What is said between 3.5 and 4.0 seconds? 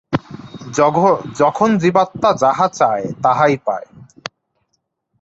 পায়।